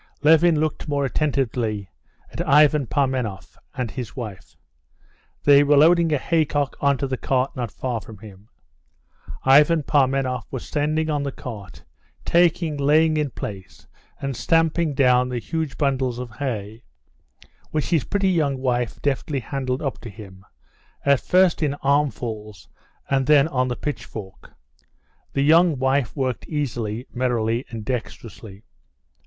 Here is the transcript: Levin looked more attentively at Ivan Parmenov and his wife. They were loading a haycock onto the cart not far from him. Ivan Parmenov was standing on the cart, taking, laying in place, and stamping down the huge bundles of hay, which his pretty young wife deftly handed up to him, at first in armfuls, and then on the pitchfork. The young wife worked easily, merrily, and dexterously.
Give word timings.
Levin 0.23 0.59
looked 0.59 0.87
more 0.87 1.05
attentively 1.05 1.87
at 2.31 2.41
Ivan 2.47 2.87
Parmenov 2.87 3.55
and 3.75 3.91
his 3.91 4.15
wife. 4.15 4.55
They 5.43 5.63
were 5.63 5.77
loading 5.77 6.11
a 6.11 6.17
haycock 6.17 6.75
onto 6.81 7.05
the 7.05 7.17
cart 7.17 7.55
not 7.55 7.69
far 7.71 8.01
from 8.01 8.17
him. 8.17 8.49
Ivan 9.43 9.83
Parmenov 9.83 10.45
was 10.49 10.65
standing 10.65 11.11
on 11.11 11.21
the 11.21 11.31
cart, 11.31 11.83
taking, 12.25 12.77
laying 12.77 13.15
in 13.15 13.29
place, 13.29 13.85
and 14.19 14.35
stamping 14.35 14.95
down 14.95 15.29
the 15.29 15.37
huge 15.37 15.77
bundles 15.77 16.17
of 16.17 16.31
hay, 16.37 16.81
which 17.69 17.89
his 17.91 18.03
pretty 18.03 18.29
young 18.29 18.57
wife 18.57 18.99
deftly 19.03 19.39
handed 19.39 19.83
up 19.83 19.99
to 19.99 20.09
him, 20.09 20.43
at 21.05 21.19
first 21.19 21.61
in 21.61 21.75
armfuls, 21.83 22.67
and 23.07 23.27
then 23.27 23.47
on 23.49 23.67
the 23.67 23.75
pitchfork. 23.75 24.53
The 25.33 25.43
young 25.43 25.77
wife 25.77 26.15
worked 26.15 26.47
easily, 26.47 27.05
merrily, 27.13 27.65
and 27.69 27.85
dexterously. 27.85 28.63